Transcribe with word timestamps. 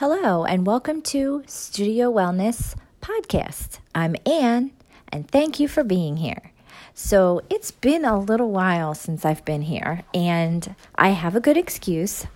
Hello, 0.00 0.46
and 0.46 0.66
welcome 0.66 1.02
to 1.02 1.42
Studio 1.46 2.10
Wellness 2.10 2.74
Podcast. 3.02 3.80
I'm 3.94 4.16
Anne, 4.24 4.70
and 5.12 5.30
thank 5.30 5.60
you 5.60 5.68
for 5.68 5.84
being 5.84 6.16
here. 6.16 6.52
So, 6.94 7.42
it's 7.50 7.70
been 7.70 8.06
a 8.06 8.18
little 8.18 8.50
while 8.50 8.94
since 8.94 9.26
I've 9.26 9.44
been 9.44 9.60
here, 9.60 10.04
and 10.14 10.74
I 10.94 11.10
have 11.10 11.36
a 11.36 11.40
good 11.40 11.58
excuse. 11.58 12.26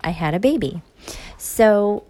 I 0.00 0.12
had 0.12 0.32
a 0.32 0.40
baby. 0.40 0.80
So, 1.36 2.04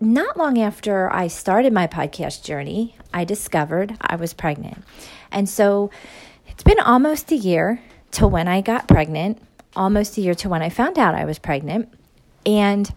not 0.00 0.36
long 0.36 0.58
after 0.58 1.08
I 1.12 1.28
started 1.28 1.72
my 1.72 1.86
podcast 1.86 2.42
journey, 2.42 2.96
I 3.14 3.22
discovered 3.22 3.96
I 4.00 4.16
was 4.16 4.32
pregnant. 4.32 4.82
And 5.30 5.48
so, 5.48 5.92
it's 6.48 6.64
been 6.64 6.80
almost 6.80 7.30
a 7.30 7.36
year 7.36 7.80
to 8.10 8.26
when 8.26 8.48
I 8.48 8.62
got 8.62 8.88
pregnant, 8.88 9.40
almost 9.76 10.18
a 10.18 10.22
year 10.22 10.34
to 10.34 10.48
when 10.48 10.60
I 10.60 10.70
found 10.70 10.98
out 10.98 11.14
I 11.14 11.24
was 11.24 11.38
pregnant. 11.38 11.94
And 12.44 12.92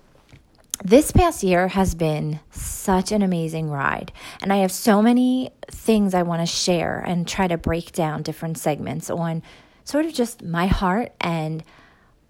this 0.84 1.12
past 1.12 1.44
year 1.44 1.70
has 1.70 1.96
been 1.96 2.42
such 2.52 3.12
an 3.14 3.22
amazing 3.22 3.70
ride. 3.70 4.12
And 4.42 4.52
I 4.52 4.58
have 4.58 4.72
so 4.72 5.02
many 5.02 5.52
things 5.72 6.14
I 6.14 6.24
want 6.24 6.42
to 6.42 6.46
share 6.46 7.00
and 7.00 7.28
try 7.28 7.48
to 7.48 7.58
break 7.58 7.94
down 7.94 8.22
different 8.22 8.58
segments 8.58 9.10
on 9.10 9.42
sort 9.86 10.06
of 10.06 10.14
just 10.14 10.44
my 10.44 10.68
heart 10.68 11.14
and 11.22 11.64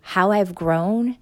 how 0.01 0.31
I've 0.31 0.53
grown 0.53 1.17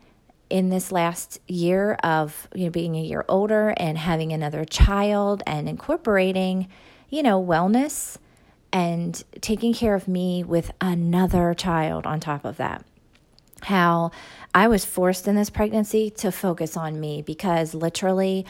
in 0.50 0.70
this 0.70 0.92
last 0.92 1.40
year 1.48 1.94
of 2.04 2.50
you 2.54 2.66
know 2.66 2.70
being 2.70 2.96
a 2.96 3.02
year 3.02 3.24
older 3.30 3.74
and 3.78 3.98
having 3.98 4.34
another 4.34 4.66
child 4.66 5.42
and 5.48 5.70
incorporating 5.70 6.68
you 7.10 7.24
know 7.24 7.42
wellness 7.42 8.18
and 8.74 9.24
taking 9.40 9.74
care 9.74 9.96
of 9.96 10.10
me 10.10 10.44
with 10.44 10.72
another 10.82 11.54
child 11.54 12.06
on 12.06 12.20
top 12.20 12.44
of 12.44 12.58
that 12.58 12.84
how 13.64 14.12
I 14.54 14.68
was 14.68 14.86
forced 14.86 15.28
in 15.28 15.36
this 15.36 15.50
pregnancy 15.50 16.10
to 16.12 16.32
focus 16.32 16.76
on 16.76 17.00
me 17.00 17.22
because 17.22 17.74
literally 17.74 18.46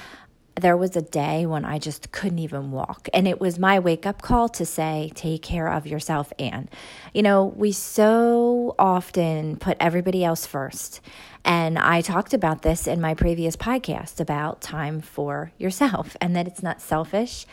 there 0.55 0.75
was 0.75 0.95
a 0.95 1.01
day 1.01 1.45
when 1.45 1.63
I 1.63 1.79
just 1.79 2.11
couldn't 2.11 2.39
even 2.39 2.71
walk. 2.71 3.07
And 3.13 3.27
it 3.27 3.39
was 3.39 3.57
my 3.57 3.79
wake 3.79 4.05
up 4.05 4.21
call 4.21 4.49
to 4.49 4.65
say, 4.65 5.11
take 5.15 5.41
care 5.41 5.67
of 5.67 5.87
yourself, 5.87 6.33
Anne. 6.37 6.69
You 7.13 7.23
know, 7.23 7.45
we 7.45 7.71
so 7.71 8.75
often 8.77 9.57
put 9.57 9.77
everybody 9.79 10.23
else 10.23 10.45
first. 10.45 11.01
And 11.43 11.79
I 11.79 12.01
talked 12.01 12.33
about 12.33 12.61
this 12.61 12.85
in 12.85 13.01
my 13.01 13.13
previous 13.13 13.55
podcast 13.55 14.19
about 14.19 14.61
time 14.61 15.01
for 15.01 15.51
yourself 15.57 16.15
and 16.21 16.35
that 16.35 16.47
it's 16.47 16.63
not 16.63 16.81
selfish. 16.81 17.45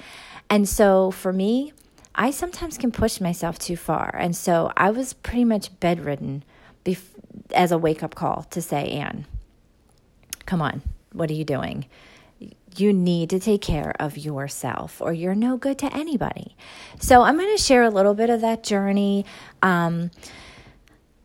And 0.50 0.69
so 0.69 1.11
for 1.11 1.33
me, 1.33 1.72
I 2.15 2.31
sometimes 2.31 2.78
can 2.78 2.91
push 2.91 3.20
myself 3.20 3.59
too 3.59 3.77
far. 3.77 4.15
And 4.19 4.34
so 4.34 4.72
I 4.77 4.91
was 4.91 5.12
pretty 5.12 5.45
much 5.45 5.78
bedridden 5.78 6.43
bef- 6.89 7.53
as 7.55 7.72
a 7.72 7.78
wake 7.78 8.03
up 8.03 8.14
call 8.14 8.44
to 8.50 8.62
say, 8.62 8.89
Anne, 8.91 9.27
come 10.47 10.62
on, 10.62 10.83
what 11.12 11.31
are 11.31 11.34
you 11.34 11.44
doing? 11.44 11.86
You 12.77 12.92
need 12.92 13.31
to 13.31 13.41
take 13.41 13.61
care 13.61 13.94
of 13.98 14.17
yourself, 14.17 15.00
or 15.00 15.12
you're 15.12 15.34
no 15.34 15.56
good 15.56 15.78
to 15.78 15.94
anybody. 15.94 16.56
So, 17.00 17.22
I'm 17.22 17.36
going 17.36 17.56
to 17.56 17.62
share 17.62 17.83
a 17.83 17.91
little 17.91 18.14
bit 18.14 18.31
of 18.31 18.41
that 18.42 18.62
journey. 18.62 19.25
Um, 19.62 20.11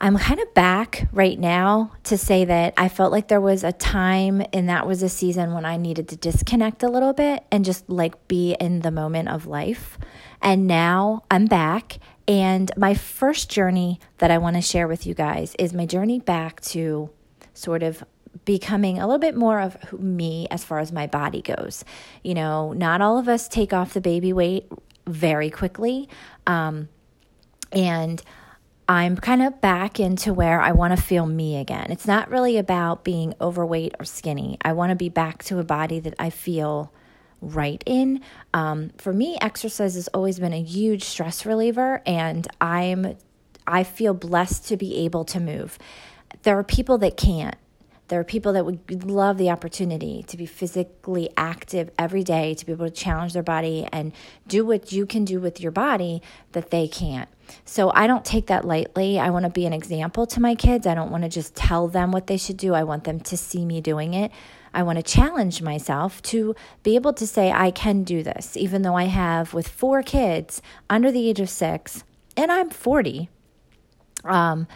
I'm 0.03 0.17
kind 0.17 0.41
of 0.41 0.53
back 0.53 1.07
right 1.13 1.39
now 1.39 1.93
to 2.03 2.17
say 2.17 2.43
that 2.43 2.73
I 2.75 2.89
felt 2.89 3.13
like 3.13 3.29
there 3.29 3.39
was 3.39 3.63
a 3.63 3.71
time 3.71 4.43
and 4.51 4.67
that 4.67 4.85
was 4.85 5.01
a 5.01 5.07
season 5.07 5.53
when 5.53 5.63
I 5.63 5.77
needed 5.77 6.09
to 6.09 6.17
disconnect 6.17 6.83
a 6.83 6.89
little 6.89 7.13
bit 7.13 7.45
and 7.51 7.63
just 7.63 7.89
like 7.89 8.27
be 8.27 8.53
in 8.59 8.81
the 8.81 8.91
moment 8.91 9.29
of 9.29 9.45
life. 9.45 9.97
And 10.41 10.67
now 10.67 11.23
I'm 11.31 11.45
back 11.45 11.99
and 12.27 12.71
my 12.77 12.93
first 12.93 13.49
journey 13.49 13.99
that 14.19 14.31
I 14.31 14.37
want 14.37 14.55
to 14.55 14.61
share 14.61 14.87
with 14.87 15.05
you 15.05 15.13
guys 15.13 15.55
is 15.59 15.73
my 15.73 15.85
journey 15.85 16.19
back 16.19 16.61
to 16.61 17.09
sort 17.53 17.83
of 17.83 18.03
becoming 18.45 18.99
a 18.99 19.05
little 19.05 19.19
bit 19.19 19.35
more 19.35 19.59
of 19.59 19.77
me 19.93 20.47
as 20.49 20.63
far 20.63 20.79
as 20.79 20.91
my 20.91 21.07
body 21.07 21.41
goes. 21.41 21.83
You 22.23 22.33
know, 22.33 22.73
not 22.73 23.01
all 23.01 23.17
of 23.17 23.27
us 23.27 23.47
take 23.47 23.73
off 23.73 23.93
the 23.93 24.01
baby 24.01 24.33
weight 24.33 24.71
very 25.05 25.49
quickly. 25.49 26.09
Um, 26.47 26.89
and 27.71 28.21
I'm 28.87 29.15
kind 29.17 29.41
of 29.41 29.61
back 29.61 29.99
into 29.99 30.33
where 30.33 30.61
I 30.61 30.71
want 30.71 30.95
to 30.95 31.01
feel 31.01 31.25
me 31.25 31.57
again. 31.57 31.87
It's 31.89 32.07
not 32.07 32.29
really 32.29 32.57
about 32.57 33.03
being 33.03 33.33
overweight 33.39 33.95
or 33.99 34.05
skinny. 34.05 34.57
I 34.61 34.73
want 34.73 34.89
to 34.89 34.95
be 34.95 35.09
back 35.09 35.43
to 35.45 35.59
a 35.59 35.63
body 35.63 35.99
that 35.99 36.15
I 36.19 36.29
feel 36.29 36.91
right 37.43 37.83
in. 37.85 38.21
Um, 38.53 38.91
for 38.97 39.13
me, 39.13 39.37
exercise 39.41 39.95
has 39.95 40.07
always 40.09 40.39
been 40.39 40.53
a 40.53 40.61
huge 40.61 41.03
stress 41.03 41.45
reliever, 41.45 42.01
and 42.05 42.47
I'm 42.61 43.17
I 43.65 43.83
feel 43.83 44.13
blessed 44.13 44.67
to 44.69 44.77
be 44.77 45.05
able 45.05 45.25
to 45.25 45.39
move. 45.39 45.79
There 46.43 46.57
are 46.57 46.63
people 46.63 46.97
that 46.99 47.17
can't. 47.17 47.55
There 48.09 48.19
are 48.19 48.25
people 48.25 48.53
that 48.53 48.65
would 48.65 49.09
love 49.09 49.37
the 49.37 49.49
opportunity 49.49 50.23
to 50.27 50.37
be 50.37 50.45
physically 50.45 51.29
active 51.37 51.89
every 51.97 52.23
day, 52.23 52.53
to 52.53 52.65
be 52.65 52.73
able 52.73 52.85
to 52.85 52.91
challenge 52.91 53.33
their 53.33 53.43
body 53.43 53.87
and 53.91 54.11
do 54.45 54.65
what 54.65 54.91
you 54.91 55.05
can 55.05 55.23
do 55.23 55.39
with 55.39 55.61
your 55.61 55.71
body 55.71 56.21
that 56.51 56.69
they 56.69 56.87
can't. 56.87 57.29
So 57.65 57.91
I 57.95 58.07
don't 58.07 58.25
take 58.25 58.47
that 58.47 58.65
lightly. 58.65 59.19
I 59.19 59.29
want 59.29 59.45
to 59.45 59.49
be 59.49 59.65
an 59.65 59.73
example 59.73 60.27
to 60.27 60.41
my 60.41 60.53
kids. 60.53 60.85
I 60.85 60.95
don't 60.95 61.11
want 61.11 61.23
to 61.23 61.29
just 61.29 61.55
tell 61.55 61.87
them 61.87 62.11
what 62.11 62.27
they 62.27 62.37
should 62.37 62.57
do. 62.57 62.73
I 62.73 62.83
want 62.83 63.05
them 63.05 63.19
to 63.21 63.37
see 63.37 63.65
me 63.65 63.79
doing 63.79 64.13
it. 64.13 64.31
I 64.73 64.83
want 64.83 64.97
to 64.97 65.03
challenge 65.03 65.61
myself 65.61 66.21
to 66.23 66.55
be 66.81 66.95
able 66.95 67.13
to 67.13 67.27
say, 67.27 67.51
I 67.51 67.71
can 67.71 68.03
do 68.03 68.23
this, 68.23 68.57
even 68.57 68.81
though 68.81 68.95
I 68.95 69.05
have 69.05 69.53
with 69.53 69.67
four 69.67 70.01
kids 70.01 70.61
under 70.89 71.11
the 71.11 71.29
age 71.29 71.39
of 71.39 71.49
six, 71.49 72.03
and 72.35 72.51
I'm 72.51 72.69
40. 72.69 73.29
Um, 74.23 74.67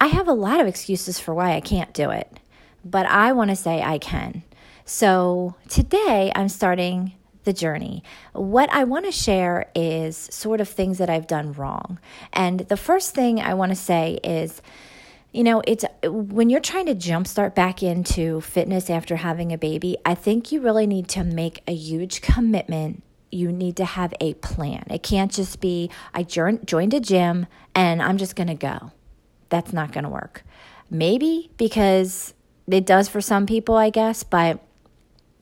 I 0.00 0.06
have 0.06 0.28
a 0.28 0.32
lot 0.32 0.60
of 0.60 0.66
excuses 0.66 1.18
for 1.18 1.34
why 1.34 1.54
I 1.54 1.60
can't 1.60 1.92
do 1.92 2.10
it, 2.10 2.40
but 2.84 3.06
I 3.06 3.32
want 3.32 3.50
to 3.50 3.56
say 3.56 3.82
I 3.82 3.98
can. 3.98 4.42
So 4.84 5.56
today 5.68 6.32
I'm 6.34 6.48
starting 6.48 7.12
the 7.44 7.52
journey. 7.52 8.02
What 8.32 8.70
I 8.72 8.84
want 8.84 9.06
to 9.06 9.12
share 9.12 9.70
is 9.74 10.16
sort 10.16 10.60
of 10.60 10.68
things 10.68 10.98
that 10.98 11.08
I've 11.08 11.26
done 11.26 11.52
wrong. 11.52 11.98
And 12.32 12.60
the 12.60 12.76
first 12.76 13.14
thing 13.14 13.40
I 13.40 13.54
want 13.54 13.70
to 13.70 13.76
say 13.76 14.18
is, 14.22 14.60
you 15.36 15.44
know, 15.44 15.62
it's 15.66 15.84
when 16.02 16.48
you're 16.48 16.60
trying 16.60 16.86
to 16.86 16.94
jumpstart 16.94 17.54
back 17.54 17.82
into 17.82 18.40
fitness 18.40 18.88
after 18.88 19.16
having 19.16 19.52
a 19.52 19.58
baby, 19.58 19.98
I 20.02 20.14
think 20.14 20.50
you 20.50 20.62
really 20.62 20.86
need 20.86 21.08
to 21.08 21.24
make 21.24 21.62
a 21.66 21.74
huge 21.74 22.22
commitment. 22.22 23.02
You 23.30 23.52
need 23.52 23.76
to 23.76 23.84
have 23.84 24.14
a 24.18 24.32
plan. 24.34 24.84
It 24.88 25.02
can't 25.02 25.30
just 25.30 25.60
be, 25.60 25.90
I 26.14 26.22
joined 26.22 26.94
a 26.94 27.00
gym 27.00 27.46
and 27.74 28.00
I'm 28.00 28.16
just 28.16 28.34
going 28.34 28.46
to 28.46 28.54
go. 28.54 28.92
That's 29.50 29.74
not 29.74 29.92
going 29.92 30.04
to 30.04 30.10
work. 30.10 30.42
Maybe 30.88 31.50
because 31.58 32.32
it 32.66 32.86
does 32.86 33.10
for 33.10 33.20
some 33.20 33.44
people, 33.44 33.76
I 33.76 33.90
guess, 33.90 34.22
but 34.22 34.65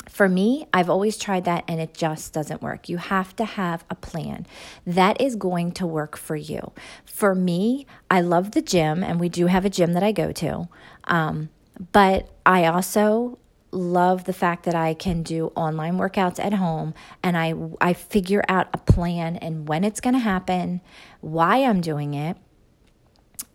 for 0.09 0.29
me, 0.29 0.67
I've 0.73 0.91
always 0.91 1.17
tried 1.17 1.45
that 1.45 1.65
and 1.69 1.81
it 1.81 1.95
just 1.95 2.33
doesn't 2.33 2.63
work. 2.63 2.89
You 2.89 2.99
have 2.99 3.35
to 3.37 3.45
have 3.45 3.85
a 3.91 3.95
plan 3.95 4.47
that 4.87 5.21
is 5.21 5.37
going 5.37 5.73
to 5.73 5.87
work 5.87 6.17
for 6.17 6.37
you. 6.37 6.73
For 7.05 7.35
me, 7.35 7.87
I 8.11 8.21
love 8.21 8.53
the 8.53 8.63
gym 8.63 9.03
and 9.03 9.19
we 9.19 9.29
do 9.29 9.47
have 9.47 9.65
a 9.65 9.71
gym 9.71 9.93
that 9.95 10.03
I 10.03 10.13
go 10.13 10.33
to. 10.33 10.69
Um, 11.05 11.51
but 11.93 12.29
I 12.47 12.67
also 12.67 13.39
love 13.71 14.25
the 14.25 14.33
fact 14.33 14.65
that 14.65 14.75
I 14.75 14.95
can 14.95 15.23
do 15.23 15.49
online 15.57 15.99
workouts 15.99 16.39
at 16.39 16.55
home 16.55 16.95
and 17.23 17.37
I 17.37 17.55
I 17.81 17.93
figure 17.93 18.45
out 18.49 18.69
a 18.73 18.79
plan 18.79 19.37
and 19.37 19.69
when 19.69 19.83
it's 19.83 20.01
going 20.01 20.15
to 20.15 20.21
happen, 20.21 20.81
why 21.21 21.65
I'm 21.65 21.81
doing 21.81 22.15
it, 22.15 22.37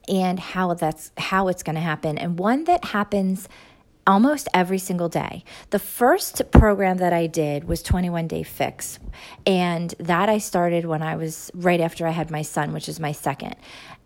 and 0.10 0.40
how 0.40 0.74
that's 0.74 1.12
how 1.18 1.48
it's 1.48 1.64
going 1.64 1.76
to 1.76 1.81
happen 1.81 2.18
and 2.18 2.38
one 2.40 2.64
that 2.66 2.84
happens 2.86 3.48
almost 4.09 4.50
every 4.56 4.80
single 4.80 5.08
day. 5.08 5.44
The 5.70 5.78
first 5.78 6.42
program 6.50 6.97
that 6.97 7.14
I 7.14 7.28
did 7.28 7.66
was 7.66 7.84
21 7.84 8.28
Day 8.28 8.42
Fix, 8.42 8.97
and 9.46 9.94
that 10.00 10.28
I 10.28 10.40
started 10.40 10.86
when 10.86 11.03
I 11.03 11.16
was 11.16 11.52
right 11.53 11.80
after 11.80 12.08
I 12.08 12.09
had 12.09 12.31
my 12.31 12.42
son, 12.42 12.74
which 12.74 12.90
is 12.90 13.00
my 13.00 13.12
second. 13.12 13.56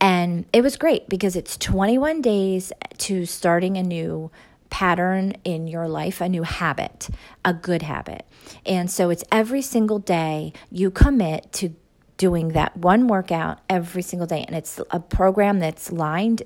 And 0.01 0.45
it 0.51 0.61
was 0.61 0.75
great 0.75 1.07
because 1.07 1.37
it's 1.37 1.57
21 1.57 2.21
days 2.21 2.73
to 2.97 3.25
starting 3.25 3.77
a 3.77 3.83
new 3.83 4.29
pattern 4.69 5.37
in 5.45 5.67
your 5.67 5.87
life, 5.87 6.19
a 6.19 6.27
new 6.27 6.43
habit, 6.43 7.09
a 7.45 7.53
good 7.53 7.83
habit. 7.83 8.25
And 8.65 8.91
so 8.91 9.09
it's 9.09 9.23
every 9.31 9.61
single 9.61 9.99
day 9.99 10.51
you 10.69 10.91
commit 10.91 11.53
to 11.53 11.75
doing 12.17 12.49
that 12.49 12.75
one 12.75 13.07
workout 13.07 13.59
every 13.69 14.01
single 14.01 14.27
day. 14.27 14.43
And 14.45 14.55
it's 14.57 14.81
a 14.91 14.99
program 14.99 15.59
that's 15.59 15.93
lined 15.93 16.43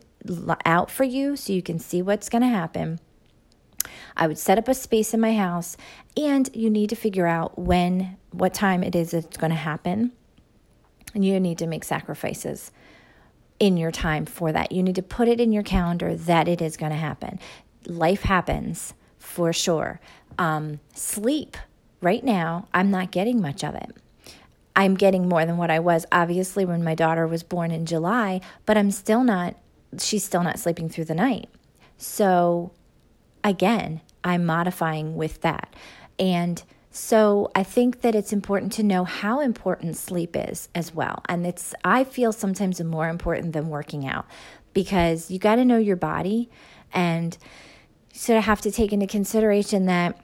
out 0.64 0.92
for 0.92 1.06
you 1.06 1.36
so 1.36 1.54
you 1.54 1.64
can 1.64 1.80
see 1.80 2.04
what's 2.04 2.30
going 2.30 2.44
to 2.44 2.48
happen. 2.48 3.00
I 4.16 4.28
would 4.28 4.38
set 4.38 4.58
up 4.58 4.68
a 4.68 4.74
space 4.74 5.14
in 5.14 5.20
my 5.20 5.36
house, 5.36 5.78
and 6.16 6.50
you 6.54 6.70
need 6.70 6.90
to 6.90 6.96
figure 6.96 7.28
out 7.28 7.58
when, 7.58 8.18
what 8.32 8.54
time 8.54 8.84
it 8.84 8.96
is 8.96 9.14
it's 9.14 9.38
going 9.38 9.52
to 9.52 9.56
happen. 9.56 10.12
And 11.14 11.24
you 11.26 11.40
need 11.40 11.58
to 11.60 11.68
make 11.68 11.84
sacrifices 11.84 12.72
in 13.60 13.78
your 13.78 13.92
time 13.92 14.26
for 14.26 14.52
that. 14.52 14.72
You 14.72 14.84
need 14.84 14.96
to 14.96 15.02
put 15.02 15.28
it 15.28 15.40
in 15.40 15.52
your 15.52 15.64
calendar 15.64 16.16
that 16.16 16.48
it 16.48 16.62
is 16.62 16.78
going 16.78 16.92
to 16.92 16.98
happen. 16.98 17.40
Life 17.86 18.24
happens 18.24 18.94
for 19.18 19.52
sure. 19.54 20.00
Um, 20.38 20.80
sleep, 20.94 21.58
right 22.02 22.24
now, 22.24 22.68
I'm 22.74 22.92
not 22.92 23.12
getting 23.12 23.42
much 23.42 23.64
of 23.64 23.74
it. 23.76 23.96
I'm 24.76 24.94
getting 24.94 25.28
more 25.28 25.44
than 25.44 25.58
what 25.58 25.72
I 25.72 25.80
was, 25.80 26.06
obviously, 26.12 26.64
when 26.64 26.84
my 26.84 26.94
daughter 26.94 27.26
was 27.26 27.42
born 27.42 27.72
in 27.72 27.88
July, 27.88 28.42
but 28.68 28.78
I'm 28.78 28.92
still 28.92 29.24
not, 29.24 29.56
she's 29.98 30.24
still 30.24 30.44
not 30.44 30.60
sleeping 30.60 30.88
through 30.88 31.06
the 31.06 31.16
night. 31.16 31.50
So 31.98 32.72
again, 33.48 34.02
I'm 34.24 34.46
modifying 34.46 35.16
with 35.16 35.42
that. 35.42 35.74
And 36.20 36.62
so 36.92 37.50
I 37.56 37.64
think 37.64 38.02
that 38.02 38.14
it's 38.14 38.34
important 38.34 38.72
to 38.74 38.84
know 38.84 39.04
how 39.04 39.40
important 39.40 39.96
sleep 39.96 40.36
is 40.36 40.68
as 40.76 40.94
well. 40.94 41.22
And 41.30 41.46
it's, 41.46 41.74
I 41.84 42.04
feel 42.04 42.34
sometimes 42.34 42.82
more 42.82 43.08
important 43.08 43.54
than 43.54 43.70
working 43.70 44.06
out 44.06 44.26
because 44.74 45.32
you 45.32 45.40
got 45.40 45.56
to 45.56 45.66
know 45.66 45.78
your 45.78 45.96
body 45.96 46.50
and 46.92 47.38
sort 48.12 48.38
of 48.38 48.44
have 48.44 48.62
to 48.62 48.72
take 48.72 48.92
into 48.92 49.08
consideration 49.08 49.86
that 49.86 50.20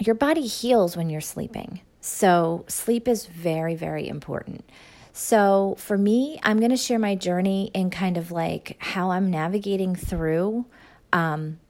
your 0.00 0.14
body 0.14 0.46
heals 0.46 0.96
when 0.96 1.08
you're 1.08 1.20
sleeping. 1.20 1.80
So 2.00 2.64
sleep 2.68 3.06
is 3.06 3.26
very, 3.26 3.76
very 3.76 4.08
important. 4.08 4.68
So 5.12 5.76
for 5.78 5.96
me, 5.96 6.40
I'm 6.42 6.58
going 6.58 6.70
to 6.70 6.76
share 6.76 6.98
my 6.98 7.14
journey 7.14 7.70
in 7.74 7.90
kind 7.90 8.16
of 8.16 8.32
like 8.32 8.76
how 8.78 9.10
I'm 9.10 9.30
navigating 9.30 9.94
through 9.94 10.66
um, 11.12 11.60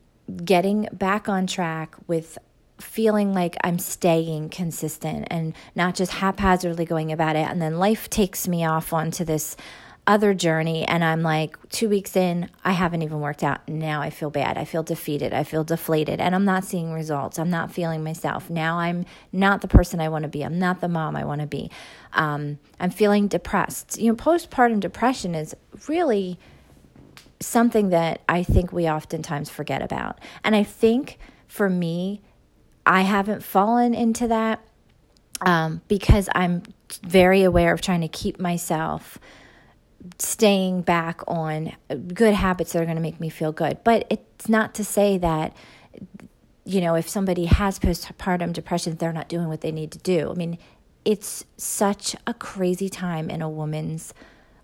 getting 0.45 0.89
back 0.93 1.29
on 1.29 1.47
track 1.47 1.95
with 2.07 2.39
feeling 2.81 3.33
like 3.33 3.57
I'm 3.63 3.79
staying 3.79 4.49
consistent 4.51 5.29
and 5.31 5.55
not 5.75 5.95
just 5.95 6.13
haphazardly 6.13 6.85
going 6.85 7.13
about 7.13 7.37
it. 7.37 7.49
And 7.49 7.63
then 7.63 7.79
life 7.79 8.11
takes 8.11 8.49
me 8.49 8.65
off 8.65 8.93
onto 8.93 9.25
this 9.25 9.57
other 10.05 10.35
journey. 10.35 10.85
And 10.85 11.05
I'm 11.05 11.23
like, 11.23 11.57
two 11.69 11.89
weeks 11.89 12.17
in, 12.17 12.51
I 12.65 12.73
haven't 12.73 13.03
even 13.03 13.21
worked 13.21 13.45
out. 13.45 13.69
Now 13.69 14.01
I 14.01 14.11
feel 14.11 14.31
bad. 14.31 14.59
I 14.59 14.65
feel 14.65 14.83
defeated. 14.83 15.33
I 15.33 15.45
feel 15.45 15.63
deflated. 15.63 16.21
And 16.21 16.35
I'm 16.35 16.45
not 16.45 16.65
seeing 16.65 16.93
results. 16.93 17.39
I'm 17.39 17.51
not 17.51 17.71
feeling 17.71 18.03
myself. 18.03 18.51
Now 18.51 18.79
I'm 18.79 19.07
not 19.31 19.61
the 19.61 19.69
person 19.69 20.01
I 20.01 20.09
want 20.09 20.25
to 20.25 20.29
be. 20.29 20.45
I'm 20.45 20.59
not 20.59 20.81
the 20.81 20.89
mom 20.89 21.15
I 21.15 21.25
want 21.25 21.41
to 21.41 21.47
be. 21.47 21.71
Um, 22.15 22.59
I'm 22.81 22.91
feeling 22.91 23.29
depressed. 23.29 24.01
You 24.01 24.11
know, 24.11 24.17
postpartum 24.17 24.81
depression 24.81 25.37
is 25.37 25.55
really 25.89 26.39
something 27.47 27.91
that 27.91 28.21
I 28.29 28.43
think 28.43 28.73
we 28.73 28.89
oftentimes 28.89 29.51
forget 29.51 29.83
about. 29.83 30.19
And 30.45 30.55
I 30.55 30.63
think 30.63 31.19
for 31.47 31.69
me, 31.69 32.23
I 32.87 33.03
haven't 33.03 33.43
fallen 33.43 33.95
into 33.95 34.29
that 34.29 34.61
um, 35.41 35.83
because 35.89 36.29
I'm 36.35 36.63
very 37.03 37.43
aware 37.43 37.73
of 37.73 37.81
trying 37.81 38.01
to 38.03 38.09
keep 38.09 38.41
myself 38.41 39.19
staying 40.19 40.83
back 40.83 41.21
on 41.29 41.73
good 42.13 42.35
habits 42.35 42.73
that 42.73 42.83
are 42.83 42.85
going 42.85 42.97
to 42.97 43.03
make 43.03 43.21
me 43.21 43.29
feel 43.29 43.53
good. 43.53 43.79
But 43.85 44.07
it's 44.11 44.49
not 44.49 44.75
to 44.75 44.85
say 44.85 45.19
that, 45.19 45.57
you 46.65 46.81
know, 46.81 46.95
if 46.95 47.09
somebody 47.09 47.47
has 47.47 47.79
postpartum 47.79 48.53
depression, 48.53 48.97
they're 48.97 49.13
not 49.13 49.29
doing 49.29 49.49
what 49.49 49.61
they 49.61 49.73
need 49.73 49.93
to 49.93 49.99
do. 49.99 50.31
I 50.31 50.35
mean, 50.35 50.59
it's 51.05 51.45
such 51.57 52.17
a 52.27 52.35
crazy 52.35 52.89
time 52.89 53.31
in 53.31 53.43
a 53.43 53.49
woman's 53.49 54.15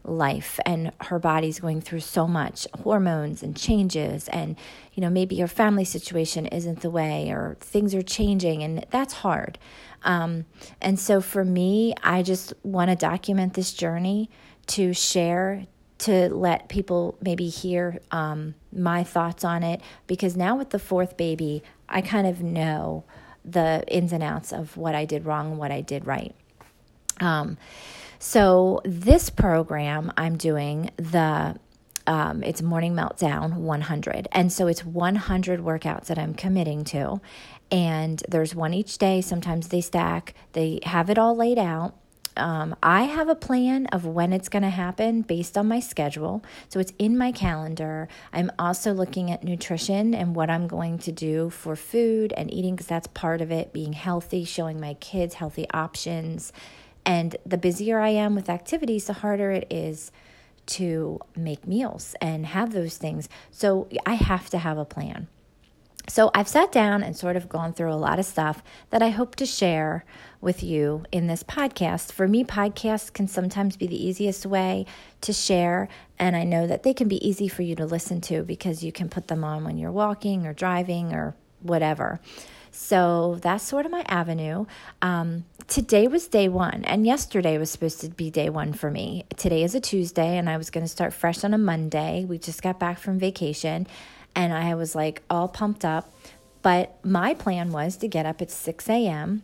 life 0.05 0.59
and 0.65 0.93
her 1.03 1.19
body's 1.19 1.61
going 1.61 1.81
through 1.81 2.01
so 2.01 2.27
much 2.27 2.67
hormones 2.83 3.43
and 3.43 3.57
changes 3.57 4.29
and 4.29 4.57
you 4.95 5.01
know 5.01 5.11
maybe 5.11 5.35
your 5.35 5.49
family 5.49 5.85
situation 5.85 6.47
isn't 6.47 6.81
the 6.81 6.91
way 6.91 7.31
or 7.31 7.57
things 7.61 7.95
are 7.95 8.03
changing 8.03 8.63
and 8.63 8.87
that's 8.91 9.15
hard. 9.15 9.59
Um, 10.05 10.47
and 10.81 10.99
so 10.99 11.21
for 11.21 11.45
me 11.45 11.93
i 12.05 12.23
just 12.23 12.53
want 12.63 12.89
to 12.91 12.97
document 12.97 13.55
this 13.55 13.73
journey 13.73 14.31
to 14.69 14.93
share 14.93 15.67
to 15.99 16.33
let 16.33 16.69
people 16.69 17.19
maybe 17.21 17.49
hear 17.49 17.99
um, 18.13 18.55
my 18.73 19.03
thoughts 19.03 19.45
on 19.45 19.63
it 19.63 19.81
because 20.07 20.37
now 20.37 20.57
with 20.57 20.71
the 20.71 20.79
fourth 20.79 21.17
baby 21.17 21.63
i 21.89 22.01
kind 22.01 22.27
of 22.27 22.41
know 22.43 23.05
the 23.45 23.83
ins 23.89 24.13
and 24.13 24.23
outs 24.23 24.53
of 24.53 24.77
what 24.77 24.95
i 24.95 25.05
did 25.05 25.27
wrong 25.27 25.51
and 25.51 25.59
what 25.59 25.73
i 25.73 25.81
did 25.81 26.07
right 26.07 26.35
um, 27.21 27.59
so 28.19 28.81
this 28.85 29.31
program 29.31 30.13
I'm 30.17 30.37
doing 30.37 30.91
the 30.97 31.57
um, 32.07 32.43
it's 32.43 32.63
morning 32.63 32.95
meltdown 32.95 33.53
100 33.53 34.29
and 34.33 34.51
so 34.51 34.67
it's 34.67 34.83
100 34.83 35.61
workouts 35.61 36.07
that 36.07 36.19
i'm 36.19 36.33
committing 36.33 36.83
to. 36.85 37.21
And 37.71 38.23
there's 38.29 38.55
one 38.55 38.73
each 38.73 38.99
day. 38.99 39.21
Sometimes 39.21 39.69
they 39.69 39.81
stack. 39.81 40.35
They 40.53 40.81
have 40.85 41.11
it 41.11 41.19
all 41.19 41.37
laid 41.37 41.59
out. 41.59 41.95
Um, 42.39 42.77
I 42.83 43.03
have 43.03 43.29
a 43.29 43.35
plan 43.35 43.87
of 43.87 44.07
when 44.07 44.33
it's 44.33 44.49
going 44.49 44.63
to 44.63 44.71
happen 44.71 45.23
based 45.23 45.59
on 45.59 45.67
my 45.67 45.81
schedule. 45.81 46.43
So 46.69 46.79
it's 46.79 46.93
in 46.99 47.19
my 47.19 47.33
calendar. 47.33 48.09
I'm 48.33 48.51
also 48.59 48.93
looking 48.93 49.31
at 49.31 49.43
nutrition 49.43 50.15
and 50.15 50.37
what 50.37 50.49
I'm 50.49 50.69
going 50.69 50.99
to 51.01 51.13
do 51.13 51.51
for 51.51 51.75
food 51.75 52.33
and 52.37 52.53
eating 52.53 52.77
because 52.77 52.87
that's 52.87 53.09
part 53.09 53.41
of 53.41 53.51
it, 53.51 53.73
being 53.73 53.93
healthy, 53.93 54.45
showing 54.45 54.81
my 54.81 54.95
kids 54.95 55.35
healthy 55.35 55.69
options, 55.71 56.53
and 57.09 57.37
the 57.47 57.57
busier 57.57 58.01
I 58.01 58.11
am 58.11 58.35
with 58.35 58.51
activities, 58.51 59.07
the 59.07 59.15
harder 59.15 59.51
it 59.51 59.67
is 59.71 60.13
to 60.67 61.19
make 61.35 61.67
meals 61.67 62.15
and 62.21 62.45
have 62.45 62.75
those 62.75 62.99
things. 62.99 63.31
So 63.51 63.89
I 64.05 64.13
have 64.13 64.51
to 64.51 64.59
have 64.59 64.77
a 64.77 64.85
plan. 64.85 65.27
So 66.07 66.31
I've 66.35 66.49
sat 66.49 66.71
down 66.71 67.03
and 67.03 67.17
sort 67.17 67.37
of 67.37 67.49
gone 67.49 67.73
through 67.73 67.95
a 67.95 67.97
lot 67.97 68.19
of 68.19 68.27
stuff 68.27 68.63
that 68.91 69.03
I 69.03 69.09
hope 69.09 69.37
to 69.37 69.47
share 69.47 70.05
with 70.43 70.63
you 70.63 71.05
in 71.11 71.29
this 71.29 71.43
podcast. 71.43 72.13
For 72.13 72.29
me, 72.29 72.45
podcasts 72.45 73.11
can 73.11 73.27
sometimes 73.27 73.79
be 73.79 73.87
the 73.87 74.07
easiest 74.07 74.45
way 74.45 74.85
to 75.23 75.33
share, 75.33 75.89
and 76.19 76.37
I 76.37 76.45
know 76.45 76.67
that 76.67 76.83
they 76.83 76.93
can 76.93 77.09
be 77.09 77.27
easy 77.27 77.49
for 77.49 77.63
you 77.63 77.75
to 77.77 77.87
listen 77.87 78.21
to 78.23 78.43
because 78.43 78.85
you 78.85 78.93
can 78.93 79.09
put 79.09 79.29
them 79.29 79.45
on 79.45 79.65
when 79.65 79.79
you're 79.79 79.91
walking 79.91 80.47
or 80.47 80.53
driving 80.53 81.15
or 81.15 81.35
whatever. 81.63 82.21
So 82.81 83.39
that's 83.43 83.65
sort 83.65 83.87
of 83.87 83.93
my 83.93 84.05
avenue. 84.07 84.65
Um, 85.03 85.45
today 85.67 86.07
was 86.07 86.29
day 86.29 86.49
one, 86.49 86.85
and 86.85 87.05
yesterday 87.05 87.59
was 87.59 87.73
supposed 87.73 88.01
to 88.03 88.09
be 88.09 88.31
day 88.31 88.51
one 88.51 88.73
for 88.73 88.89
me. 88.89 89.25
Today 89.37 89.65
is 89.65 89.75
a 89.75 89.81
Tuesday, 89.81 90.39
and 90.39 90.49
I 90.49 90.57
was 90.57 90.71
going 90.71 90.85
to 90.85 90.89
start 90.89 91.13
fresh 91.13 91.43
on 91.43 91.53
a 91.53 91.59
Monday. 91.59 92.25
We 92.25 92.39
just 92.39 92.63
got 92.63 92.79
back 92.79 93.01
from 93.01 93.19
vacation, 93.19 93.89
and 94.37 94.53
I 94.55 94.77
was 94.77 94.95
like 94.95 95.23
all 95.29 95.49
pumped 95.49 95.85
up. 95.85 96.15
But 96.63 97.05
my 97.05 97.35
plan 97.35 97.73
was 97.73 97.97
to 97.97 98.07
get 98.07 98.27
up 98.27 98.41
at 98.41 98.49
6 98.49 98.89
a.m. 98.89 99.43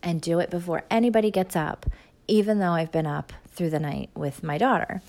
and 0.00 0.22
do 0.22 0.38
it 0.38 0.48
before 0.48 0.84
anybody 0.92 1.32
gets 1.32 1.56
up, 1.56 1.86
even 2.28 2.60
though 2.60 2.72
I've 2.72 2.92
been 2.92 3.04
up 3.04 3.32
through 3.48 3.70
the 3.70 3.80
night 3.80 4.10
with 4.14 4.44
my 4.44 4.58
daughter. 4.58 5.02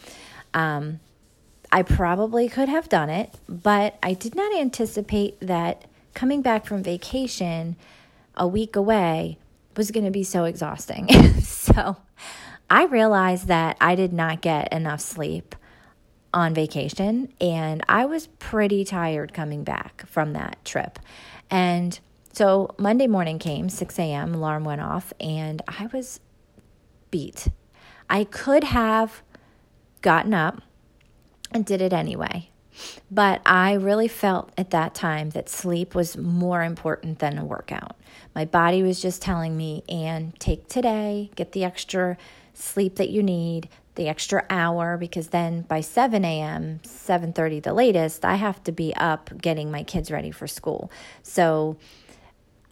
Um, 0.55 0.99
I 1.71 1.83
probably 1.83 2.49
could 2.49 2.69
have 2.69 2.89
done 2.89 3.11
it, 3.11 3.35
but 3.47 3.99
I 4.01 4.13
did 4.13 4.33
not 4.33 4.51
anticipate 4.55 5.39
that 5.41 5.85
coming 6.19 6.41
back 6.41 6.65
from 6.65 6.83
vacation 6.83 7.77
a 8.35 8.45
week 8.45 8.75
away 8.75 9.37
was 9.77 9.89
going 9.89 10.03
to 10.03 10.11
be 10.11 10.21
so 10.21 10.43
exhausting. 10.43 11.07
so 11.41 11.95
I 12.69 12.83
realized 12.87 13.47
that 13.47 13.77
I 13.79 13.95
did 13.95 14.11
not 14.11 14.41
get 14.41 14.73
enough 14.73 14.99
sleep 14.99 15.55
on 16.33 16.53
vacation 16.53 17.31
and 17.39 17.85
I 17.87 18.03
was 18.03 18.27
pretty 18.27 18.83
tired 18.83 19.33
coming 19.33 19.63
back 19.63 20.05
from 20.07 20.33
that 20.33 20.57
trip. 20.65 20.99
And 21.49 21.97
so 22.33 22.75
Monday 22.77 23.07
morning 23.07 23.39
came, 23.39 23.69
6 23.69 23.97
a.m., 23.97 24.35
alarm 24.35 24.65
went 24.65 24.81
off, 24.81 25.13
and 25.21 25.61
I 25.69 25.87
was 25.93 26.19
beat. 27.11 27.47
I 28.09 28.25
could 28.25 28.65
have 28.65 29.23
gotten 30.01 30.33
up 30.33 30.63
and 31.53 31.65
did 31.65 31.81
it 31.81 31.93
anyway. 31.93 32.49
But 33.11 33.41
I 33.45 33.73
really 33.73 34.07
felt 34.07 34.51
at 34.57 34.71
that 34.71 34.93
time 34.93 35.31
that 35.31 35.49
sleep 35.49 35.95
was 35.95 36.17
more 36.17 36.63
important 36.63 37.19
than 37.19 37.37
a 37.37 37.45
workout. 37.45 37.95
My 38.35 38.45
body 38.45 38.83
was 38.83 39.01
just 39.01 39.21
telling 39.21 39.57
me, 39.57 39.83
and 39.89 40.39
take 40.39 40.67
today, 40.67 41.31
get 41.35 41.51
the 41.51 41.63
extra 41.63 42.17
sleep 42.53 42.95
that 42.95 43.09
you 43.09 43.23
need, 43.23 43.69
the 43.95 44.07
extra 44.07 44.45
hour, 44.49 44.97
because 44.97 45.29
then 45.29 45.61
by 45.63 45.81
7 45.81 46.23
a.m., 46.23 46.79
7:30 46.83 47.63
the 47.63 47.73
latest, 47.73 48.23
I 48.23 48.35
have 48.35 48.63
to 48.63 48.71
be 48.71 48.93
up 48.95 49.29
getting 49.41 49.71
my 49.71 49.83
kids 49.83 50.11
ready 50.11 50.31
for 50.31 50.47
school. 50.47 50.91
So 51.23 51.77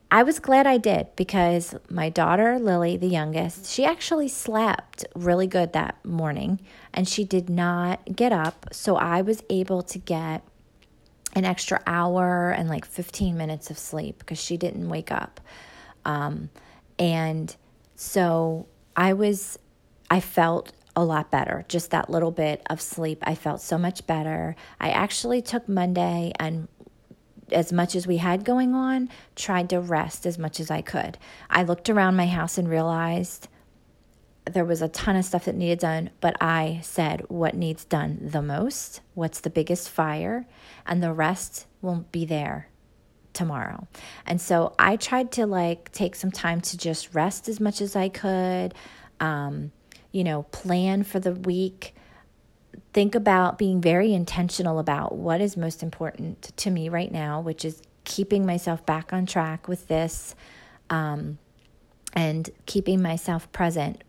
I 0.10 0.24
was 0.24 0.40
glad 0.40 0.66
I 0.66 0.78
did 0.78 1.08
because 1.18 1.76
my 1.90 2.10
daughter, 2.10 2.60
Lily, 2.60 2.96
the 2.96 3.08
youngest, 3.08 3.70
she 3.70 3.84
actually 3.84 4.30
slept 4.30 5.06
really 5.16 5.48
good 5.48 5.74
that 5.74 6.04
morning 6.06 6.62
and 6.94 7.08
she 7.08 7.26
did 7.26 7.50
not 7.50 8.16
get 8.16 8.32
up. 8.32 8.68
So 8.72 8.96
I 8.96 9.22
was 9.22 9.44
able 9.50 9.82
to 9.84 10.00
get 10.00 10.44
an 11.34 11.44
extra 11.44 11.82
hour 11.86 12.52
and 12.52 12.70
like 12.70 12.86
15 12.86 13.36
minutes 13.38 13.70
of 13.70 13.78
sleep 13.78 14.20
because 14.20 14.42
she 14.42 14.56
didn't 14.56 14.88
wake 14.88 15.12
up. 15.12 15.42
Um, 16.06 16.52
and 16.98 17.54
so 17.96 18.68
I 18.96 19.12
was, 19.12 19.60
I 20.10 20.22
felt 20.22 20.72
a 20.96 21.04
lot 21.04 21.30
better. 21.32 21.66
Just 21.68 21.92
that 21.92 22.10
little 22.10 22.32
bit 22.32 22.62
of 22.70 22.80
sleep, 22.80 23.20
I 23.24 23.36
felt 23.36 23.60
so 23.62 23.78
much 23.78 24.08
better. 24.08 24.56
I 24.80 24.90
actually 24.90 25.42
took 25.42 25.68
Monday 25.68 26.32
and 26.40 26.70
as 27.52 27.72
much 27.72 27.96
as 27.96 28.08
we 28.08 28.18
had 28.18 28.44
going 28.44 28.74
on, 28.74 29.10
tried 29.36 29.70
to 29.70 29.80
rest 29.80 30.26
as 30.26 30.38
much 30.38 30.60
as 30.60 30.70
I 30.72 30.82
could. 30.82 31.18
I 31.50 31.64
looked 31.64 31.90
around 31.90 32.16
my 32.16 32.28
house 32.28 32.58
and 32.58 32.70
realized 32.70 33.48
there 34.46 34.66
was 34.66 34.82
a 34.82 34.88
ton 34.88 35.16
of 35.16 35.26
stuff 35.26 35.46
that 35.46 35.56
needed 35.56 35.80
done, 35.80 36.10
but 36.22 36.36
I 36.42 36.80
said, 36.84 37.26
what 37.28 37.56
needs 37.56 37.84
done 37.84 38.20
the 38.22 38.42
most? 38.42 39.02
What's 39.14 39.42
the 39.42 39.50
biggest 39.50 39.90
fire? 39.90 40.48
And 40.86 41.04
the 41.04 41.14
rest 41.14 41.68
won't 41.82 42.12
be 42.12 42.26
there 42.26 42.70
tomorrow. 43.34 43.88
And 44.26 44.42
so 44.42 44.74
I 44.80 44.96
tried 44.96 45.32
to 45.34 45.46
like 45.46 45.92
take 45.92 46.16
some 46.16 46.32
time 46.32 46.62
to 46.62 46.78
just 46.78 47.14
rest 47.14 47.48
as 47.48 47.60
much 47.60 47.82
as 47.82 47.96
I 47.96 48.10
could, 48.10 48.74
um, 49.20 49.72
you 50.12 50.24
know, 50.24 50.44
plan 50.44 51.04
for 51.04 51.20
the 51.20 51.34
week 51.34 51.94
think 52.94 53.16
about 53.16 53.58
being 53.58 53.82
very 53.82 54.14
intentional 54.14 54.80
about 54.80 55.16
what 55.16 55.42
is 55.42 55.58
most 55.58 55.84
important 55.84 56.52
to 56.58 56.72
me 56.72 56.90
right 56.90 57.12
now, 57.12 57.42
which 57.42 57.66
is 57.66 57.82
keeping 58.04 58.46
myself 58.46 58.86
back 58.86 59.12
on 59.12 59.26
track 59.26 59.68
with 59.68 59.88
this 59.88 60.36
um, 60.90 61.38
and 62.14 62.50
keeping 62.66 63.02
myself 63.02 63.52
present 63.52 64.04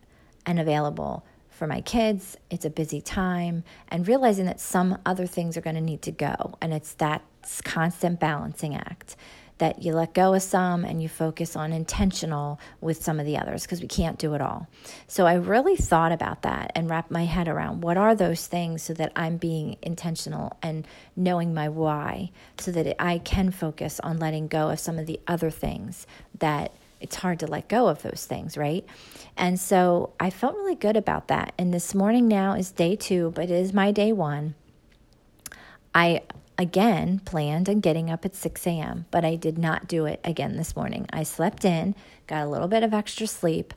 and 0.46 0.58
available 0.58 1.24
for 1.50 1.66
my 1.66 1.80
kids. 1.80 2.36
It's 2.50 2.64
a 2.64 2.70
busy 2.70 3.00
time 3.00 3.64
and 3.88 4.06
realizing 4.06 4.46
that 4.46 4.60
some 4.60 4.98
other 5.04 5.26
things 5.26 5.56
are 5.56 5.60
going 5.60 5.76
to 5.76 5.82
need 5.82 6.02
to 6.02 6.12
go. 6.12 6.54
And 6.60 6.72
it's 6.72 6.94
that 6.94 7.22
constant 7.64 8.20
balancing 8.20 8.76
act 8.76 9.16
that 9.58 9.82
you 9.82 9.92
let 9.92 10.14
go 10.14 10.34
of 10.34 10.42
some 10.42 10.84
and 10.84 11.02
you 11.02 11.08
focus 11.08 11.56
on 11.56 11.72
intentional 11.72 12.58
with 12.80 13.02
some 13.02 13.20
of 13.20 13.26
the 13.26 13.36
others 13.36 13.62
because 13.62 13.80
we 13.80 13.88
can't 13.88 14.18
do 14.18 14.34
it 14.34 14.40
all. 14.40 14.68
So 15.06 15.26
I 15.26 15.34
really 15.34 15.76
thought 15.76 16.12
about 16.12 16.42
that 16.42 16.72
and 16.74 16.88
wrapped 16.88 17.10
my 17.10 17.24
head 17.24 17.48
around 17.48 17.82
what 17.82 17.96
are 17.96 18.14
those 18.14 18.46
things 18.46 18.82
so 18.82 18.94
that 18.94 19.12
I'm 19.16 19.36
being 19.36 19.76
intentional 19.82 20.56
and 20.62 20.86
knowing 21.16 21.54
my 21.54 21.68
why 21.68 22.30
so 22.58 22.70
that 22.72 22.96
I 23.02 23.18
can 23.18 23.50
focus 23.50 24.00
on 24.00 24.18
letting 24.18 24.48
go 24.48 24.70
of 24.70 24.78
some 24.78 24.98
of 24.98 25.06
the 25.06 25.20
other 25.26 25.50
things 25.50 26.06
that 26.38 26.72
it's 27.00 27.16
hard 27.16 27.40
to 27.40 27.46
let 27.46 27.68
go 27.68 27.86
of 27.88 28.02
those 28.02 28.26
things, 28.26 28.56
right? 28.56 28.84
And 29.36 29.58
so 29.58 30.14
I 30.18 30.30
felt 30.30 30.56
really 30.56 30.74
good 30.74 30.96
about 30.96 31.28
that. 31.28 31.52
And 31.58 31.72
this 31.72 31.94
morning 31.94 32.26
now 32.26 32.54
is 32.54 32.72
day 32.72 32.96
two, 32.96 33.32
but 33.34 33.44
it 33.44 33.50
is 33.50 33.72
my 33.72 33.92
day 33.92 34.12
one. 34.12 34.54
I 35.94 36.22
again 36.58 37.20
planned 37.24 37.68
on 37.68 37.80
getting 37.80 38.10
up 38.10 38.24
at 38.24 38.34
6 38.34 38.66
a.m., 38.66 39.06
but 39.10 39.24
I 39.24 39.36
did 39.36 39.56
not 39.56 39.86
do 39.86 40.04
it 40.06 40.20
again 40.24 40.56
this 40.56 40.74
morning. 40.74 41.06
I 41.12 41.22
slept 41.22 41.64
in, 41.64 41.94
got 42.26 42.44
a 42.44 42.48
little 42.48 42.68
bit 42.68 42.82
of 42.82 42.92
extra 42.92 43.26
sleep, 43.26 43.72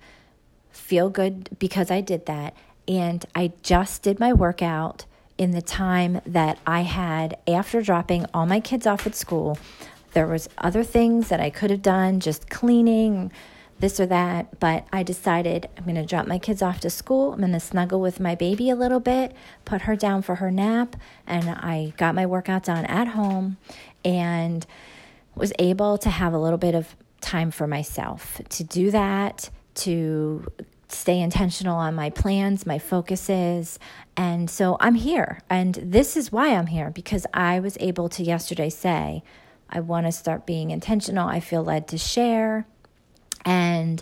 feel 0.71 1.09
good 1.09 1.49
because 1.59 1.91
I 1.91 2.01
did 2.01 2.25
that. 2.25 2.55
And 2.87 3.25
I 3.35 3.53
just 3.61 4.01
did 4.01 4.19
my 4.19 4.33
workout 4.33 5.05
in 5.37 5.51
the 5.51 5.61
time 5.61 6.21
that 6.25 6.57
I 6.65 6.81
had 6.81 7.37
after 7.47 7.81
dropping 7.81 8.25
all 8.33 8.45
my 8.45 8.59
kids 8.59 8.87
off 8.87 9.05
at 9.07 9.15
school. 9.15 9.57
There 10.13 10.27
was 10.27 10.49
other 10.57 10.83
things 10.83 11.29
that 11.29 11.39
I 11.39 11.49
could 11.49 11.69
have 11.69 11.81
done, 11.81 12.19
just 12.19 12.49
cleaning, 12.49 13.31
this 13.81 13.99
or 13.99 14.05
that, 14.05 14.59
but 14.59 14.87
I 14.93 15.03
decided 15.03 15.67
I'm 15.77 15.83
going 15.83 15.95
to 15.95 16.05
drop 16.05 16.27
my 16.27 16.39
kids 16.39 16.61
off 16.61 16.79
to 16.81 16.89
school. 16.89 17.33
I'm 17.33 17.39
going 17.39 17.51
to 17.51 17.59
snuggle 17.59 17.99
with 17.99 18.19
my 18.19 18.35
baby 18.35 18.69
a 18.69 18.75
little 18.75 18.99
bit, 18.99 19.33
put 19.65 19.81
her 19.81 19.95
down 19.95 20.21
for 20.21 20.35
her 20.35 20.51
nap, 20.51 20.95
and 21.27 21.49
I 21.49 21.93
got 21.97 22.15
my 22.15 22.25
workout 22.25 22.63
done 22.63 22.85
at 22.85 23.09
home 23.09 23.57
and 24.05 24.65
was 25.35 25.51
able 25.59 25.97
to 25.97 26.09
have 26.09 26.33
a 26.33 26.39
little 26.39 26.57
bit 26.57 26.75
of 26.75 26.95
time 27.21 27.51
for 27.51 27.67
myself 27.67 28.41
to 28.49 28.63
do 28.63 28.91
that, 28.91 29.49
to 29.73 30.45
stay 30.89 31.19
intentional 31.19 31.77
on 31.77 31.95
my 31.95 32.09
plans, 32.09 32.65
my 32.65 32.77
focuses. 32.77 33.79
And 34.17 34.49
so 34.49 34.77
I'm 34.79 34.95
here. 34.95 35.39
And 35.49 35.75
this 35.75 36.17
is 36.17 36.31
why 36.31 36.55
I'm 36.55 36.67
here 36.67 36.89
because 36.89 37.25
I 37.33 37.59
was 37.59 37.77
able 37.79 38.09
to 38.09 38.23
yesterday 38.23 38.69
say, 38.69 39.23
I 39.69 39.79
want 39.79 40.05
to 40.05 40.11
start 40.11 40.45
being 40.45 40.71
intentional. 40.71 41.27
I 41.27 41.39
feel 41.39 41.63
led 41.63 41.87
to 41.89 41.97
share. 41.97 42.65
And 43.45 44.01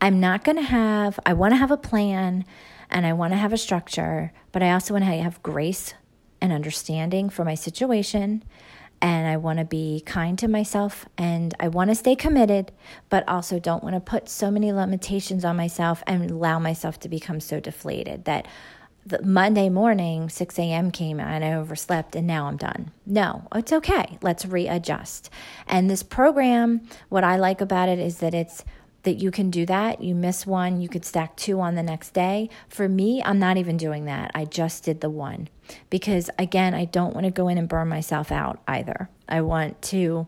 I'm 0.00 0.20
not 0.20 0.44
going 0.44 0.56
to 0.56 0.62
have, 0.62 1.20
I 1.26 1.32
want 1.32 1.52
to 1.52 1.56
have 1.56 1.70
a 1.70 1.76
plan 1.76 2.44
and 2.90 3.06
I 3.06 3.12
want 3.12 3.32
to 3.32 3.36
have 3.36 3.52
a 3.52 3.58
structure, 3.58 4.32
but 4.52 4.62
I 4.62 4.72
also 4.72 4.94
want 4.94 5.04
to 5.04 5.10
have 5.10 5.42
grace 5.42 5.94
and 6.40 6.52
understanding 6.52 7.28
for 7.28 7.44
my 7.44 7.54
situation. 7.54 8.42
And 9.02 9.26
I 9.26 9.38
want 9.38 9.58
to 9.58 9.64
be 9.64 10.02
kind 10.04 10.38
to 10.40 10.48
myself 10.48 11.06
and 11.16 11.54
I 11.58 11.68
want 11.68 11.88
to 11.90 11.94
stay 11.94 12.14
committed, 12.14 12.70
but 13.08 13.26
also 13.26 13.58
don't 13.58 13.82
want 13.82 13.94
to 13.94 14.00
put 14.00 14.28
so 14.28 14.50
many 14.50 14.72
limitations 14.72 15.44
on 15.44 15.56
myself 15.56 16.02
and 16.06 16.30
allow 16.30 16.58
myself 16.58 17.00
to 17.00 17.08
become 17.08 17.40
so 17.40 17.60
deflated 17.60 18.26
that 18.26 18.46
the 19.06 19.22
Monday 19.22 19.70
morning, 19.70 20.28
6 20.28 20.58
a.m. 20.58 20.90
came 20.90 21.18
and 21.18 21.42
I 21.42 21.54
overslept 21.54 22.14
and 22.14 22.26
now 22.26 22.46
I'm 22.46 22.58
done. 22.58 22.90
No, 23.06 23.48
it's 23.54 23.72
okay. 23.72 24.18
Let's 24.20 24.44
readjust. 24.44 25.30
And 25.66 25.88
this 25.88 26.02
program, 26.02 26.82
what 27.08 27.24
I 27.24 27.36
like 27.36 27.62
about 27.62 27.88
it 27.88 27.98
is 27.98 28.18
that 28.18 28.34
it's 28.34 28.64
that 29.02 29.14
you 29.14 29.30
can 29.30 29.50
do 29.50 29.64
that. 29.66 30.02
You 30.02 30.14
miss 30.14 30.46
one, 30.46 30.80
you 30.80 30.88
could 30.88 31.04
stack 31.04 31.36
two 31.36 31.60
on 31.60 31.74
the 31.74 31.82
next 31.82 32.12
day. 32.12 32.48
For 32.68 32.88
me, 32.88 33.22
I'm 33.22 33.38
not 33.38 33.56
even 33.56 33.76
doing 33.76 34.04
that. 34.04 34.30
I 34.34 34.44
just 34.44 34.84
did 34.84 35.00
the 35.00 35.10
one 35.10 35.48
because, 35.88 36.30
again, 36.38 36.74
I 36.74 36.84
don't 36.84 37.14
want 37.14 37.24
to 37.24 37.30
go 37.30 37.48
in 37.48 37.58
and 37.58 37.68
burn 37.68 37.88
myself 37.88 38.30
out 38.30 38.60
either. 38.66 39.08
I 39.28 39.40
want 39.40 39.80
to 39.82 40.26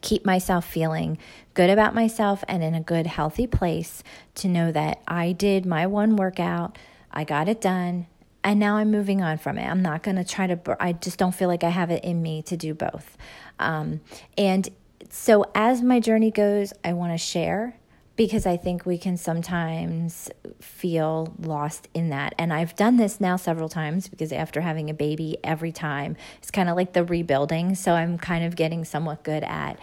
keep 0.00 0.24
myself 0.24 0.66
feeling 0.66 1.16
good 1.54 1.70
about 1.70 1.94
myself 1.94 2.44
and 2.48 2.62
in 2.62 2.74
a 2.74 2.80
good, 2.80 3.06
healthy 3.06 3.46
place 3.46 4.02
to 4.34 4.48
know 4.48 4.72
that 4.72 5.00
I 5.06 5.32
did 5.32 5.64
my 5.64 5.86
one 5.86 6.16
workout, 6.16 6.76
I 7.10 7.24
got 7.24 7.48
it 7.48 7.60
done, 7.60 8.06
and 8.44 8.58
now 8.58 8.76
I'm 8.76 8.90
moving 8.90 9.22
on 9.22 9.38
from 9.38 9.58
it. 9.58 9.64
I'm 9.64 9.82
not 9.82 10.02
going 10.02 10.16
to 10.16 10.24
try 10.24 10.46
to, 10.48 10.76
I 10.80 10.92
just 10.92 11.18
don't 11.18 11.34
feel 11.34 11.48
like 11.48 11.62
I 11.62 11.68
have 11.68 11.90
it 11.90 12.02
in 12.04 12.20
me 12.20 12.42
to 12.42 12.56
do 12.56 12.74
both. 12.74 13.16
Um, 13.58 14.00
and 14.36 14.68
so 15.10 15.44
as 15.54 15.82
my 15.82 16.00
journey 16.00 16.30
goes, 16.30 16.72
I 16.84 16.92
want 16.92 17.12
to 17.12 17.18
share 17.18 17.76
because 18.16 18.46
I 18.46 18.56
think 18.56 18.84
we 18.84 18.98
can 18.98 19.16
sometimes 19.16 20.30
feel 20.60 21.34
lost 21.38 21.88
in 21.94 22.10
that. 22.10 22.34
And 22.38 22.52
I've 22.52 22.76
done 22.76 22.96
this 22.96 23.20
now 23.20 23.36
several 23.36 23.68
times 23.68 24.08
because 24.08 24.32
after 24.32 24.60
having 24.60 24.90
a 24.90 24.94
baby, 24.94 25.38
every 25.42 25.72
time 25.72 26.16
it's 26.38 26.50
kind 26.50 26.68
of 26.68 26.76
like 26.76 26.92
the 26.92 27.04
rebuilding. 27.04 27.74
So 27.74 27.92
I'm 27.92 28.18
kind 28.18 28.44
of 28.44 28.54
getting 28.54 28.84
somewhat 28.84 29.22
good 29.22 29.42
at 29.44 29.78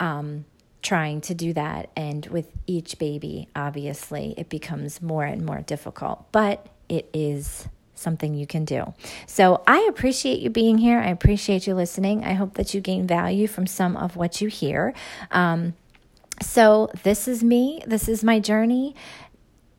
um, 0.00 0.44
trying 0.82 1.20
to 1.22 1.34
do 1.34 1.52
that. 1.52 1.90
And 1.94 2.26
with 2.26 2.50
each 2.66 2.98
baby, 2.98 3.48
obviously, 3.54 4.34
it 4.36 4.48
becomes 4.48 5.02
more 5.02 5.24
and 5.24 5.44
more 5.44 5.60
difficult, 5.60 6.30
but 6.32 6.66
it 6.88 7.08
is 7.12 7.68
something 7.98 8.34
you 8.34 8.46
can 8.46 8.64
do. 8.64 8.94
So 9.26 9.62
I 9.66 9.86
appreciate 9.88 10.40
you 10.40 10.50
being 10.50 10.78
here. 10.78 10.98
I 10.98 11.08
appreciate 11.08 11.66
you 11.66 11.74
listening. 11.74 12.24
I 12.24 12.34
hope 12.34 12.54
that 12.54 12.74
you 12.74 12.80
gain 12.80 13.06
value 13.06 13.46
from 13.46 13.66
some 13.66 13.96
of 13.96 14.16
what 14.16 14.40
you 14.40 14.48
hear. 14.48 14.94
Um, 15.30 15.74
so 16.40 16.90
this 17.02 17.28
is 17.28 17.42
me. 17.42 17.82
This 17.86 18.08
is 18.08 18.22
my 18.22 18.38
journey. 18.38 18.94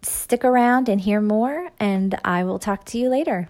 Stick 0.01 0.45
around 0.45 0.87
and 0.87 1.01
hear 1.01 1.19
more, 1.19 1.69
and 1.79 2.17
I 2.23 2.43
will 2.43 2.59
talk 2.59 2.85
to 2.85 2.97
you 2.97 3.09
later. 3.09 3.49